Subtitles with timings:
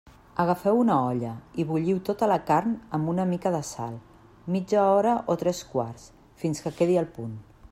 [0.43, 3.99] Agafeu una olla i bulliu tota la carn, amb una mica de sal,
[4.55, 6.09] mitja hora o tres quarts
[6.45, 7.37] fins que quedi al punt.